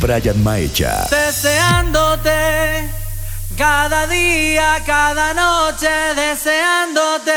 Brian 0.00 0.42
Maecha. 0.42 1.06
Deseándote, 1.10 2.88
cada 3.56 4.06
día, 4.06 4.82
cada 4.86 5.34
noche, 5.34 5.88
deseándote, 6.14 7.32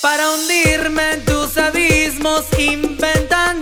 para 0.00 0.30
hundirme 0.30 1.12
en 1.14 1.24
tus 1.24 1.56
abismos, 1.56 2.44
inventándote, 2.58 3.61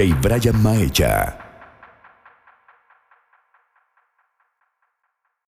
DJ 0.00 0.16
Brian 0.18 0.56
Maecha. 0.62 1.49